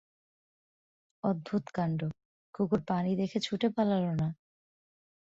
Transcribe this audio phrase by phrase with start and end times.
[1.23, 1.99] অদ্ভুত কাণ্ড,
[2.55, 4.27] কুকুর পানি দেখে ছুটে পালাল না!